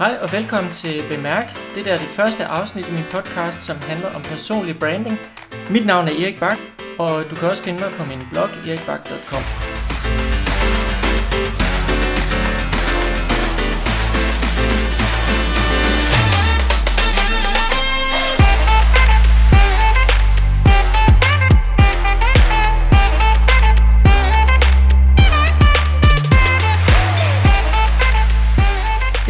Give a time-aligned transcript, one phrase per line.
[0.00, 1.58] Hej og velkommen til Bemærk.
[1.74, 5.18] Det er det første afsnit i min podcast, som handler om personlig branding.
[5.70, 6.58] Mit navn er Erik Bak,
[6.98, 9.79] og du kan også finde mig på min blog erikbak.com.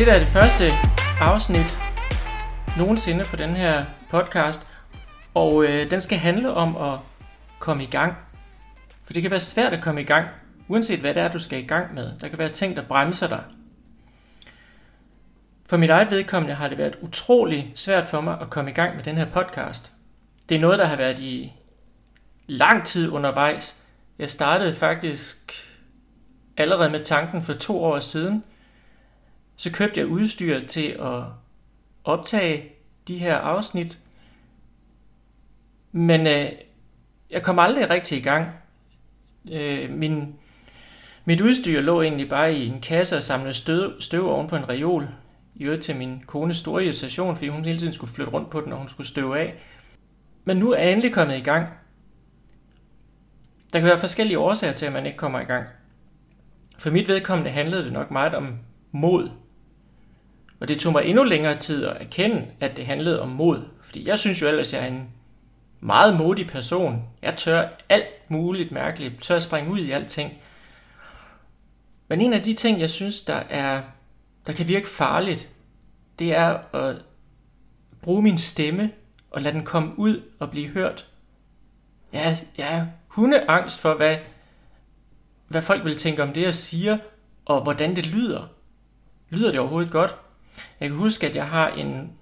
[0.01, 0.71] Det der er det første
[1.21, 1.79] afsnit
[2.79, 4.69] nogensinde på den her podcast,
[5.35, 6.99] og øh, den skal handle om at
[7.59, 8.15] komme i gang.
[9.05, 10.29] For det kan være svært at komme i gang,
[10.69, 12.13] uanset hvad det er, du skal i gang med.
[12.21, 13.43] Der kan være ting, der bremser dig.
[15.67, 18.97] For mit eget vedkommende har det været utrolig svært for mig at komme i gang
[18.97, 19.93] med den her podcast.
[20.49, 21.53] Det er noget, der har været i
[22.47, 23.83] lang tid undervejs.
[24.19, 25.69] Jeg startede faktisk
[26.57, 28.45] allerede med tanken for to år siden–
[29.61, 31.23] så købte jeg udstyr til at
[32.05, 32.73] optage
[33.09, 33.99] de her afsnit.
[35.93, 36.49] Men øh,
[37.31, 38.49] jeg kom aldrig rigtig i gang.
[39.53, 40.35] Øh, min,
[41.25, 44.69] mit udstyr lå egentlig bare i en kasse og samlede støv, støv oven på en
[44.69, 45.09] reol.
[45.55, 48.61] I øvrigt til min kones store irritation, fordi hun hele tiden skulle flytte rundt på
[48.61, 49.55] den, og hun skulle støve af.
[50.45, 51.69] Men nu er jeg endelig kommet i gang.
[53.73, 55.67] Der kan være forskellige årsager til, at man ikke kommer i gang.
[56.79, 58.59] For mit vedkommende handlede det nok meget om
[58.93, 59.31] mod.
[60.61, 63.63] Og det tog mig endnu længere tid at erkende, at det handlede om mod.
[63.83, 65.09] Fordi jeg synes jo ellers, jeg er en
[65.81, 67.05] meget modig person.
[67.23, 69.13] Jeg tør alt muligt mærkeligt.
[69.13, 70.33] Jeg tør at springe ud i alting.
[72.09, 73.83] Men en af de ting, jeg synes, der, er,
[74.47, 75.49] der kan virke farligt,
[76.19, 76.97] det er at
[78.03, 78.91] bruge min stemme
[79.31, 81.07] og lade den komme ud og blive hørt.
[82.13, 84.19] Jeg er, jeg er hundeangst for, hvad,
[85.49, 86.99] hvad folk vil tænke om det, jeg siger,
[87.45, 88.47] og hvordan det lyder.
[89.31, 90.17] Lyder det overhovedet godt?
[90.81, 92.13] Jeg kan huske, at jeg har en,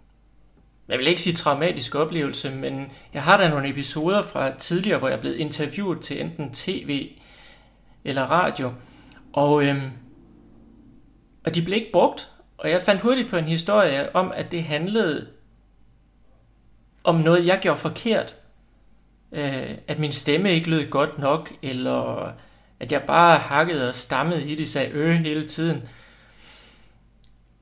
[0.88, 5.08] jeg vil ikke sige traumatisk oplevelse, men jeg har da nogle episoder fra tidligere, hvor
[5.08, 7.10] jeg er blevet interviewet til enten tv
[8.04, 8.72] eller radio,
[9.32, 9.90] og, øhm,
[11.44, 14.64] og de blev ikke brugt, og jeg fandt hurtigt på en historie om, at det
[14.64, 15.26] handlede
[17.04, 18.36] om noget, jeg gjorde forkert.
[19.32, 22.32] Øh, at min stemme ikke lød godt nok, eller
[22.80, 25.82] at jeg bare hakkede og stammede i det, sagde øh hele tiden.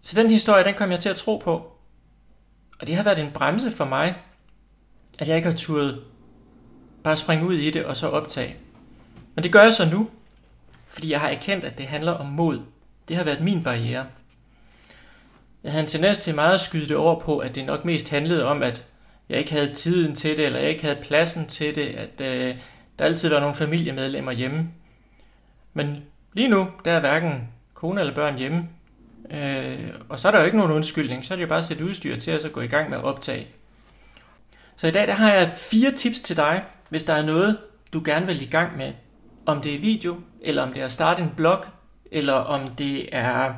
[0.06, 1.72] Så den historie, den kom jeg til at tro på.
[2.80, 4.16] Og det har været en bremse for mig,
[5.18, 6.02] at jeg ikke har turet
[7.04, 8.56] bare springe ud i det og så optage.
[9.34, 10.10] Men det gør jeg så nu,
[10.86, 12.60] fordi jeg har erkendt, at det handler om mod.
[13.08, 14.06] Det har været min barriere.
[15.64, 18.10] Jeg havde en tendens til meget at skyde det over på, at det nok mest
[18.10, 18.86] handlede om, at
[19.28, 22.56] jeg ikke havde tiden til det, eller jeg ikke havde pladsen til det, at øh,
[22.98, 24.70] der altid var nogle familiemedlemmer hjemme.
[25.72, 28.68] Men lige nu, der er hverken kone eller børn hjemme,
[29.30, 31.64] Øh, og så er der jo ikke nogen undskyldning, så er det jo bare at
[31.64, 33.46] sætte udstyr til at så gå i gang med at optage.
[34.76, 37.58] Så i dag der har jeg fire tips til dig, hvis der er noget,
[37.92, 38.92] du gerne vil i gang med.
[39.46, 41.64] Om det er video, eller om det er at starte en blog,
[42.10, 43.54] eller om det er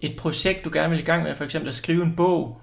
[0.00, 2.60] et projekt, du gerne vil i gang med, for eksempel at skrive en bog,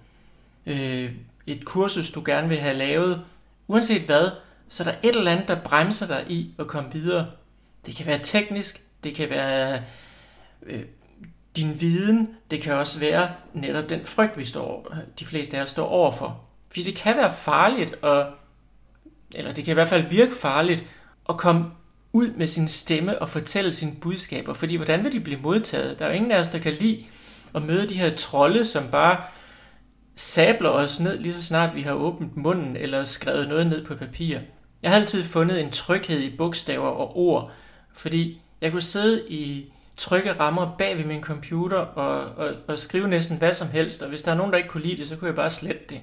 [0.66, 1.12] øh,
[1.48, 3.22] et kursus, du gerne vil have lavet.
[3.68, 4.30] Uanset hvad,
[4.70, 7.28] så er der et eller andet, der bremser dig i at komme videre.
[7.86, 9.82] Det kan være teknisk, det kan være
[10.66, 10.84] øh,
[11.56, 15.70] din viden, det kan også være netop den frygt, vi står, de fleste af os
[15.70, 16.42] står overfor.
[16.70, 18.28] Fordi det kan være farligt, at,
[19.36, 20.86] eller det kan i hvert fald virke farligt,
[21.30, 21.66] at komme
[22.14, 24.54] ud med sin stemme og fortælle sine budskaber.
[24.54, 26.00] Fordi hvordan vil de blive modtaget?
[26.00, 27.06] Der er jo ingen af os, der kan lide
[27.56, 29.24] at møde de her trolde, som bare
[30.16, 33.96] sabler os ned lige så snart vi har åbent munden eller skrevet noget ned på
[33.96, 34.40] papir.
[34.84, 37.52] Jeg har altid fundet en tryghed i bogstaver og ord,
[37.94, 43.08] fordi jeg kunne sidde i trykke rammer bag ved min computer og, og, og skrive
[43.08, 45.16] næsten hvad som helst, og hvis der er nogen, der ikke kunne lide det, så
[45.16, 46.02] kunne jeg bare slette det.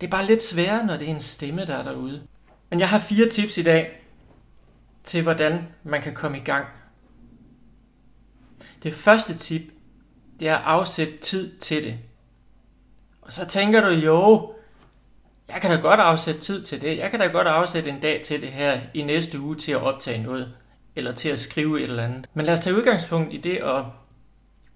[0.00, 2.22] Det er bare lidt sværere, når det er en stemme, der er derude.
[2.70, 4.02] Men jeg har fire tips i dag
[5.04, 6.66] til, hvordan man kan komme i gang.
[8.82, 9.62] Det første tip,
[10.40, 11.98] det er at afsætte tid til det.
[13.22, 14.52] Og så tænker du, jo,
[15.48, 16.98] jeg kan da godt afsætte tid til det.
[16.98, 19.82] Jeg kan da godt afsætte en dag til det her i næste uge til at
[19.82, 20.54] optage noget
[21.00, 22.26] eller til at skrive et eller andet.
[22.34, 23.84] Men lad os tage udgangspunkt i det at,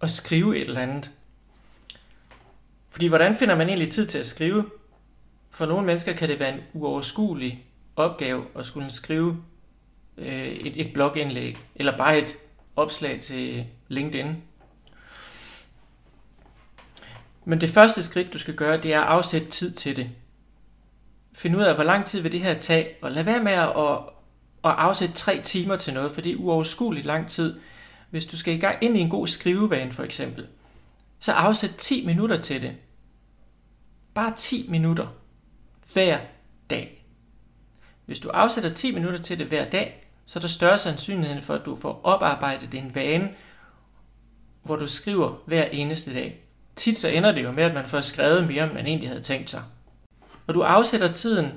[0.00, 1.10] at skrive et eller andet.
[2.90, 4.70] Fordi hvordan finder man egentlig tid til at skrive?
[5.50, 7.66] For nogle mennesker kan det være en uoverskuelig
[7.96, 9.36] opgave at skulle skrive
[10.16, 12.36] øh, et, et blogindlæg, eller bare et
[12.76, 14.36] opslag til LinkedIn.
[17.44, 20.10] Men det første skridt, du skal gøre, det er at afsætte tid til det.
[21.32, 24.14] Find ud af, hvor lang tid vil det her tage, og lad være med at,
[24.64, 27.60] at afsætte tre timer til noget, for det er uoverskueligt lang tid.
[28.10, 30.46] Hvis du skal i gang ind i en god skrivevane for eksempel,
[31.18, 32.72] så afsæt 10 minutter til det.
[34.14, 35.06] Bare 10 minutter
[35.92, 36.18] hver
[36.70, 37.06] dag.
[38.06, 41.54] Hvis du afsætter 10 minutter til det hver dag, så er der større sandsynlighed for,
[41.54, 43.30] at du får oparbejdet en vane,
[44.62, 46.44] hvor du skriver hver eneste dag.
[46.76, 49.22] Tit så ender det jo med, at man får skrevet mere, end man egentlig havde
[49.22, 49.62] tænkt sig.
[50.46, 51.52] Og du afsætter tiden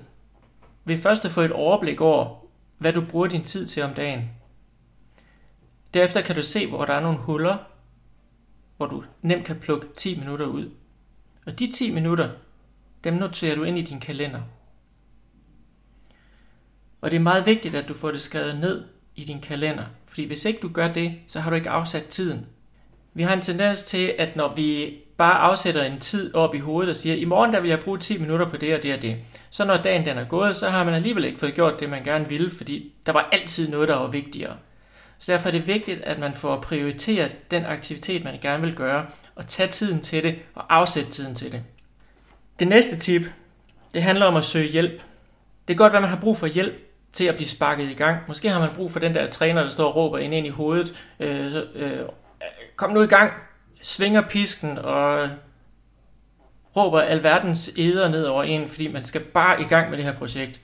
[0.85, 2.46] ved først at få et overblik over,
[2.77, 4.29] hvad du bruger din tid til om dagen.
[5.93, 7.57] Derefter kan du se, hvor der er nogle huller,
[8.77, 10.71] hvor du nemt kan plukke 10 minutter ud.
[11.45, 12.29] Og de 10 minutter,
[13.03, 14.41] dem noterer du ind i din kalender.
[17.01, 18.85] Og det er meget vigtigt, at du får det skrevet ned
[19.15, 19.85] i din kalender.
[20.05, 22.45] Fordi hvis ikke du gør det, så har du ikke afsat tiden.
[23.13, 26.89] Vi har en tendens til, at når vi bare afsætter en tid op i hovedet
[26.89, 29.01] og siger, i morgen der vil jeg bruge 10 minutter på det og det og
[29.01, 29.17] det.
[29.49, 32.03] Så når dagen den er gået, så har man alligevel ikke fået gjort det, man
[32.03, 34.53] gerne ville, fordi der var altid noget, der var vigtigere.
[35.19, 39.05] Så derfor er det vigtigt, at man får prioriteret den aktivitet, man gerne vil gøre,
[39.35, 41.61] og tage tiden til det og afsætte tiden til det.
[42.59, 43.21] Det næste tip,
[43.93, 45.01] det handler om at søge hjælp.
[45.67, 46.73] Det er godt, at man har brug for hjælp
[47.13, 48.17] til at blive sparket i gang.
[48.27, 50.49] Måske har man brug for den der træner, der står og råber ind, ind i
[50.49, 51.05] hovedet.
[51.19, 51.99] Øh, så, øh,
[52.75, 53.31] kom nu i gang,
[53.81, 55.29] svinger pisken og
[56.75, 60.17] råber alverdens eder ned over en, fordi man skal bare i gang med det her
[60.17, 60.61] projekt.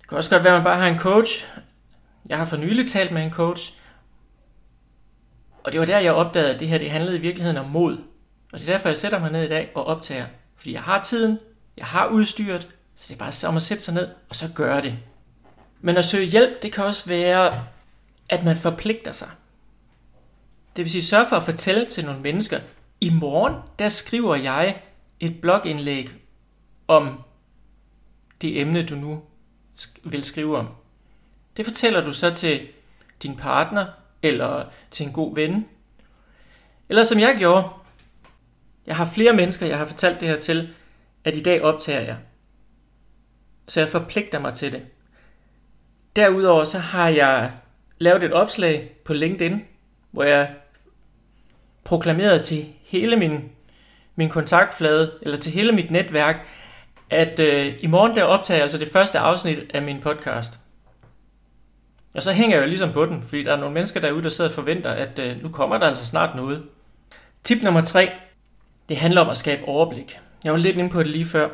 [0.00, 1.46] Det kan også godt være, at man bare har en coach.
[2.28, 3.72] Jeg har for nylig talt med en coach,
[5.66, 7.98] og det var der, jeg opdagede, at det her det handlede i virkeligheden om mod.
[8.52, 10.26] Og det er derfor, jeg sætter mig ned i dag og optager.
[10.56, 11.38] Fordi jeg har tiden,
[11.76, 14.82] jeg har udstyret, så det er bare om at sætte sig ned og så gøre
[14.82, 14.98] det.
[15.80, 17.52] Men at søge hjælp, det kan også være,
[18.28, 19.28] at man forpligter sig.
[20.76, 22.60] Det vil sige, sørge for at fortælle til nogle mennesker,
[23.00, 24.82] i morgen, der skriver jeg
[25.20, 26.10] et blogindlæg
[26.88, 27.22] om
[28.42, 29.22] det emne, du nu
[30.04, 30.68] vil skrive om.
[31.56, 32.68] Det fortæller du så til
[33.22, 33.86] din partner,
[34.22, 35.68] eller til en god ven.
[36.88, 37.68] Eller som jeg gjorde,
[38.86, 40.74] jeg har flere mennesker, jeg har fortalt det her til,
[41.24, 42.16] at i dag optager jeg.
[43.68, 44.82] Så jeg forpligter mig til det.
[46.16, 47.52] Derudover så har jeg
[47.98, 49.60] lavet et opslag på LinkedIn,
[50.10, 50.54] hvor jeg
[51.86, 53.50] proklameret til hele min,
[54.16, 56.46] min kontaktflade, eller til hele mit netværk,
[57.10, 60.58] at øh, i morgen der optager jeg altså det første afsnit af min podcast.
[62.14, 64.28] Og så hænger jeg jo ligesom på den, fordi der er nogle mennesker derude, der
[64.28, 66.62] sidder og forventer, at øh, nu kommer der altså snart noget.
[67.44, 68.10] Tip nummer tre,
[68.88, 70.18] det handler om at skabe overblik.
[70.44, 71.48] Jeg var lidt inde på det lige før.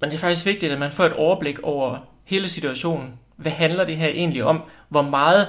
[0.00, 3.14] Men det er faktisk vigtigt, at man får et overblik over hele situationen.
[3.36, 4.62] Hvad handler det her egentlig om?
[4.88, 5.48] Hvor meget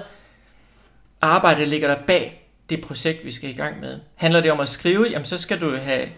[1.21, 2.40] arbejde ligger der bag
[2.75, 3.99] det projekt, vi skal i gang med?
[4.15, 5.07] Handler det om at skrive?
[5.09, 6.09] Jamen så skal du have,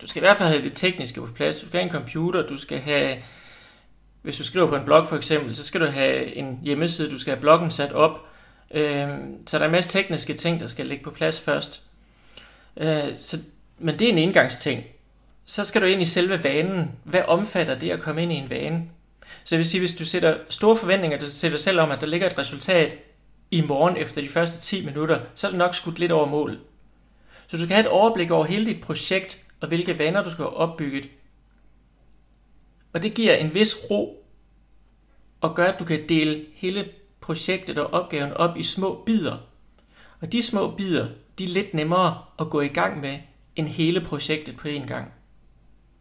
[0.00, 1.60] du skal i hvert fald have det tekniske på plads.
[1.60, 3.16] Du skal have en computer, du skal have,
[4.22, 7.18] hvis du skriver på en blog for eksempel, så skal du have en hjemmeside, du
[7.18, 8.26] skal have bloggen sat op.
[8.74, 11.82] Øhm, så der er en masse tekniske ting, der skal ligge på plads først.
[12.76, 13.38] Øh, så,
[13.78, 14.84] men det er en indgangsting
[15.44, 16.90] så skal du ind i selve vanen.
[17.04, 18.82] Hvad omfatter det at komme ind i en vane?
[19.44, 22.06] Så det vil sige, hvis du sætter store forventninger til dig selv om, at der
[22.06, 22.98] ligger et resultat
[23.52, 26.58] i morgen efter de første 10 minutter, så er det nok skudt lidt over mål.
[27.46, 30.44] Så du skal have et overblik over hele dit projekt, og hvilke vaner du skal
[30.44, 31.08] have opbygget.
[32.92, 34.24] Og det giver en vis ro,
[35.40, 36.88] og gør, at du kan dele hele
[37.20, 39.36] projektet og opgaven op i små bidder.
[40.20, 41.08] Og de små bidder,
[41.38, 43.18] de er lidt nemmere at gå i gang med,
[43.56, 45.12] end hele projektet på én gang.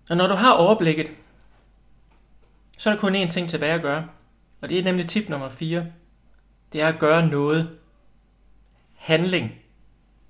[0.10, 1.12] Og når du har overblikket,
[2.78, 4.08] så er der kun én ting tilbage at gøre.
[4.62, 5.86] Og det er nemlig tip nummer 4.
[6.74, 7.70] Det er at gøre noget.
[8.96, 9.52] Handling.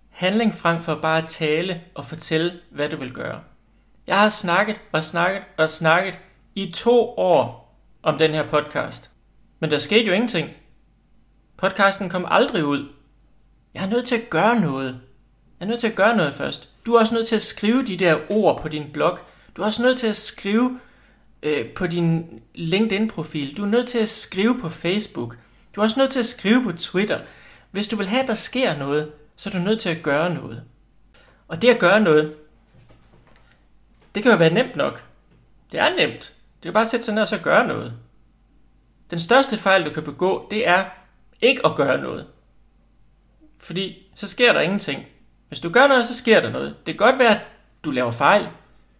[0.09, 3.41] Handling frem for bare at tale og fortælle, hvad du vil gøre.
[4.07, 6.19] Jeg har snakket og snakket og snakket
[6.55, 9.11] i to år om den her podcast.
[9.59, 10.49] Men der skete jo ingenting.
[11.57, 12.89] Podcasten kom aldrig ud.
[13.73, 15.01] Jeg er nødt til at gøre noget.
[15.59, 16.69] Jeg er nødt til at gøre noget først.
[16.85, 19.19] Du er også nødt til at skrive de der ord på din blog,
[19.57, 20.79] du er også nødt til at skrive
[21.43, 23.57] øh, på din LinkedIn-profil.
[23.57, 25.37] Du er nødt til at skrive på Facebook.
[25.75, 27.19] Du er også nødt til at skrive på Twitter.
[27.71, 30.33] Hvis du vil have, at der sker noget, så er du nødt til at gøre
[30.33, 30.63] noget.
[31.47, 32.35] Og det at gøre noget,
[34.15, 35.03] det kan jo være nemt nok.
[35.71, 36.33] Det er nemt.
[36.63, 37.93] Det er bare at sætte sig ned og så gøre noget.
[39.11, 40.85] Den største fejl, du kan begå, det er
[41.41, 42.27] ikke at gøre noget.
[43.59, 45.05] Fordi så sker der ingenting.
[45.47, 46.75] Hvis du gør noget, så sker der noget.
[46.85, 47.45] Det kan godt være, at
[47.83, 48.47] du laver fejl.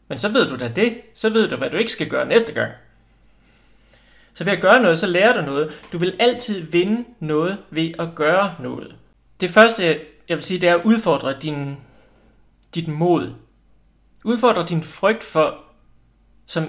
[0.08, 1.02] Men så ved du da det.
[1.16, 2.72] Så ved du, hvad du ikke skal gøre næste gang.
[4.42, 5.82] Så ved at gøre noget, så lærer du noget.
[5.92, 8.96] Du vil altid vinde noget ved at gøre noget.
[9.40, 11.78] Det første, jeg vil sige, det er at udfordre din,
[12.76, 13.34] dit mod.
[14.24, 15.58] Udfordre din frygt for,
[16.46, 16.68] som,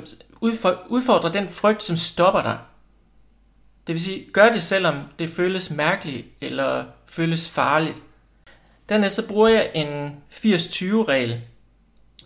[0.88, 2.58] udfordre den frygt, som stopper dig.
[3.86, 8.02] Det vil sige, gør det selvom det føles mærkeligt eller føles farligt.
[8.88, 11.40] Dernæst så bruger jeg en 80-20-regel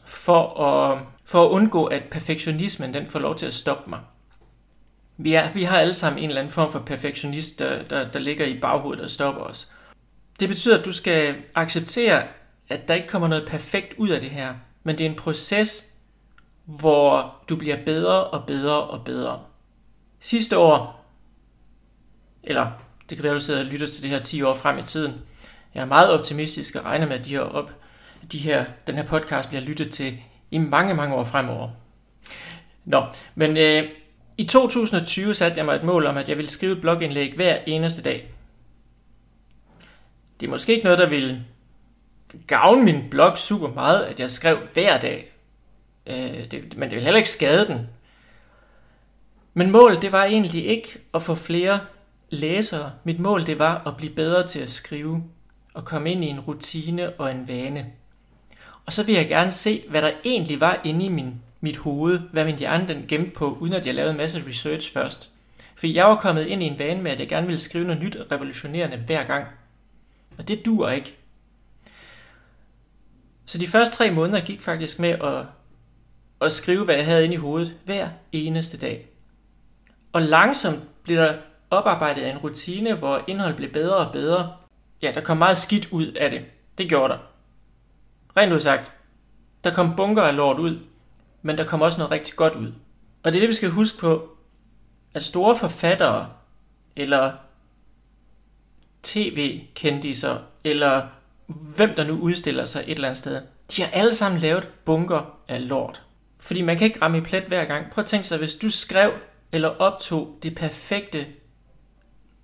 [0.06, 4.00] for at, for at undgå, at perfektionismen den får lov til at stoppe mig.
[5.16, 8.18] Vi, er, vi har alle sammen en eller anden form for perfektionist, der, der, der
[8.18, 9.68] ligger i baghovedet og stopper os.
[10.40, 12.22] Det betyder, at du skal acceptere,
[12.68, 15.92] at der ikke kommer noget perfekt ud af det her, men det er en proces,
[16.64, 19.40] hvor du bliver bedre og bedre og bedre.
[20.20, 21.06] Sidste år,
[22.42, 22.70] eller
[23.08, 24.82] det kan være, at du sidder og lytter til det her 10 år frem i
[24.82, 25.14] tiden,
[25.74, 27.72] jeg er meget optimistisk og regner med, at de her, op,
[28.32, 30.18] de her, den her podcast bliver lyttet til
[30.50, 31.70] i mange, mange år fremover.
[32.84, 33.04] Nå,
[33.34, 33.88] men øh,
[34.38, 37.58] i 2020 satte jeg mig et mål om, at jeg ville skrive et blogindlæg hver
[37.66, 38.30] eneste dag.
[40.40, 41.44] Det er måske ikke noget, der ville
[42.46, 45.32] gavne min blog super meget, at jeg skrev hver dag.
[46.06, 47.86] Øh, det, men det ville heller ikke skade den.
[49.54, 51.80] Men målet, det var egentlig ikke at få flere
[52.30, 52.92] læsere.
[53.04, 55.24] Mit mål, det var at blive bedre til at skrive
[55.74, 57.86] og komme ind i en rutine og en vane.
[58.86, 62.18] Og så vil jeg gerne se, hvad der egentlig var inde i min, mit hoved,
[62.18, 65.30] hvad min hjerne den gemte på, uden at jeg lavede en masse research først.
[65.76, 68.02] For jeg var kommet ind i en vane med, at jeg gerne ville skrive noget
[68.02, 69.46] nyt revolutionerende hver gang.
[70.38, 71.16] Og det dur ikke.
[73.46, 75.44] Så de første tre måneder gik faktisk med at,
[76.40, 79.06] at skrive, hvad jeg havde inde i hovedet hver eneste dag.
[80.12, 81.34] Og langsomt blev der
[81.70, 84.56] oparbejdet af en rutine, hvor indhold blev bedre og bedre.
[85.02, 86.44] Ja, der kom meget skidt ud af det.
[86.78, 87.18] Det gjorde der.
[88.36, 88.92] Rent udsagt,
[89.64, 90.78] der kom bunker af lort ud,
[91.46, 92.72] men der kommer også noget rigtig godt ud.
[93.22, 94.28] Og det er det, vi skal huske på,
[95.14, 96.30] at store forfattere,
[96.96, 97.32] eller
[99.02, 101.06] tv-kendiser, eller
[101.46, 103.42] hvem der nu udstiller sig et eller andet sted,
[103.76, 106.02] de har alle sammen lavet bunker af lort.
[106.38, 107.90] Fordi man kan ikke ramme i plet hver gang.
[107.90, 109.12] Prøv at tænke sig, hvis du skrev
[109.52, 111.26] eller optog det perfekte,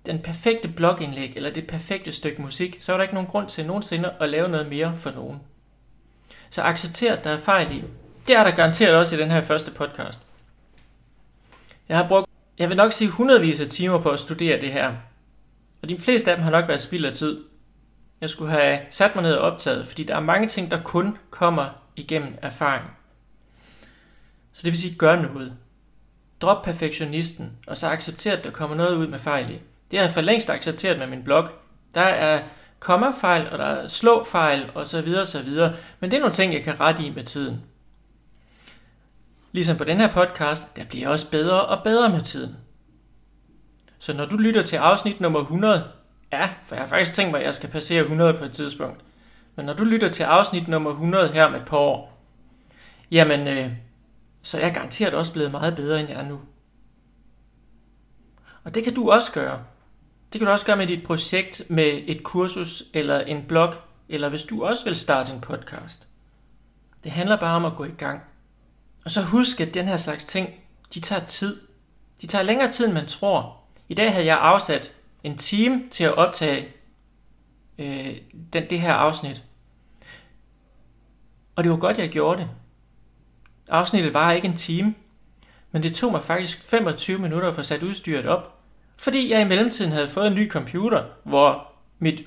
[0.05, 3.65] den perfekte blogindlæg eller det perfekte stykke musik, så er der ikke nogen grund til
[3.65, 5.39] nogensinde at lave noget mere for nogen.
[6.49, 7.83] Så accepter, at der er fejl i.
[8.27, 10.19] Det er der garanteret også i den her første podcast.
[11.89, 14.93] Jeg har brugt, jeg vil nok sige hundredvis af timer på at studere det her.
[15.81, 17.43] Og de fleste af dem har nok været spild af tid.
[18.21, 21.17] Jeg skulle have sat mig ned og optaget, fordi der er mange ting, der kun
[21.29, 22.97] kommer igennem erfaring.
[24.53, 25.53] Så det vil sige, gør noget.
[26.41, 29.59] Drop perfektionisten, og så accepter, at der kommer noget ud med fejl i.
[29.91, 31.49] Det har jeg for længst accepteret med min blog.
[31.95, 32.43] Der er
[32.79, 35.75] kommafejl, og der er slåfejl, og så videre, så videre.
[35.99, 37.61] Men det er nogle ting, jeg kan rette i med tiden.
[39.53, 42.55] Ligesom på den her podcast, der bliver også bedre og bedre med tiden.
[43.99, 45.83] Så når du lytter til afsnit nummer 100,
[46.31, 49.01] ja, for jeg har faktisk tænkt mig, at jeg skal passere 100 på et tidspunkt.
[49.55, 52.23] Men når du lytter til afsnit nummer 100 her om et par år,
[53.11, 53.71] jamen, øh,
[54.41, 56.39] så er jeg garanteret også blevet meget bedre, end jeg er nu.
[58.63, 59.63] Og det kan du også gøre.
[60.33, 63.73] Det kan du også gøre med dit projekt, med et kursus eller en blog,
[64.09, 66.07] eller hvis du også vil starte en podcast.
[67.03, 68.21] Det handler bare om at gå i gang.
[69.05, 70.49] Og så husk, at den her slags ting,
[70.93, 71.61] de tager tid.
[72.21, 73.57] De tager længere tid, end man tror.
[73.89, 74.91] I dag havde jeg afsat
[75.23, 76.67] en time til at optage
[77.77, 78.17] øh,
[78.53, 79.43] den, det her afsnit.
[81.55, 82.49] Og det var godt, jeg gjorde det.
[83.67, 84.95] Afsnittet var ikke en time,
[85.71, 88.59] men det tog mig faktisk 25 minutter at få sat udstyret op,
[88.97, 92.23] fordi jeg i mellemtiden havde fået en ny computer, hvor, mit,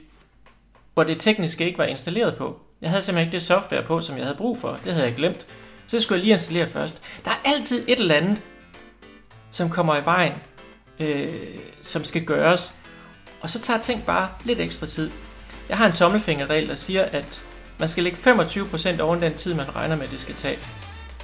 [0.95, 2.61] hvor det tekniske ikke var installeret på.
[2.81, 4.79] Jeg havde simpelthen ikke det software på, som jeg havde brug for.
[4.85, 5.47] Det havde jeg glemt.
[5.89, 7.03] Så skulle jeg lige installere først.
[7.25, 8.43] Der er altid et eller andet,
[9.51, 10.33] som kommer i vejen,
[11.01, 11.35] øh,
[11.83, 12.73] som skal gøres.
[13.41, 15.11] Og så tager ting bare lidt ekstra tid.
[15.69, 17.43] Jeg har en tommelfingerregel, der siger, at
[17.79, 20.59] man skal lægge 25% oven den tid, man regner med, det skal tage.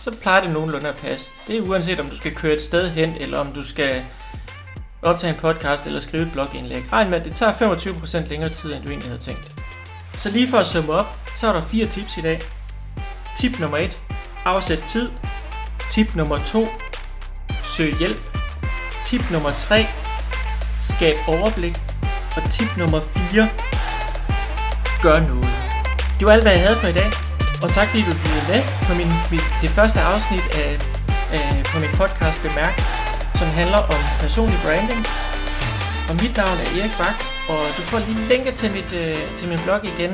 [0.00, 1.30] Så plejer det nogenlunde at passe.
[1.46, 4.04] Det er uanset, om du skal køre et sted hen, eller om du skal
[5.02, 6.92] optage en podcast eller skrive et blogindlæg.
[6.92, 9.52] Regn med, at det tager 25% længere tid, end du egentlig havde tænkt.
[10.14, 12.40] Så lige for at summe op, så er der fire tips i dag.
[13.38, 14.11] Tip nummer 1.
[14.44, 15.10] Afsæt tid.
[15.90, 16.68] Tip nummer 2.
[17.62, 18.38] Søg hjælp.
[19.04, 19.86] Tip nummer 3.
[20.82, 21.76] Skab overblik.
[22.36, 23.48] Og tip nummer 4.
[25.02, 25.52] Gør noget.
[26.18, 27.10] Det var alt, hvad jeg havde for i dag.
[27.62, 30.70] Og tak fordi du blev med på min, det første afsnit af,
[31.32, 33.02] af, på min podcast Bemærk
[33.42, 35.02] som handler om personlig branding.
[36.08, 37.18] Og mit navn er Erik Bak,
[37.52, 40.12] og du får lige linket til, mit, øh, til min blog igen.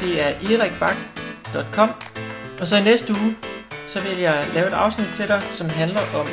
[0.00, 1.90] Det er erikbak.com.
[2.60, 3.36] Og så i næste uge,
[3.86, 6.26] så vil jeg lave et afsnit til dig, som handler om,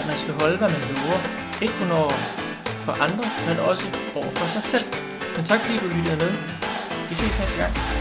[0.00, 1.20] at man skal holde, hvad man lover.
[1.62, 2.10] Ikke kun over
[2.84, 4.84] for andre, men også over for sig selv.
[5.36, 6.32] Men tak fordi du lyttede med.
[7.08, 7.91] Vi ses næste gang.